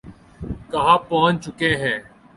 کہاں 0.71 0.97
پہنچ 1.09 1.35
چکے 1.45 1.71
ہیں۔ 1.81 1.97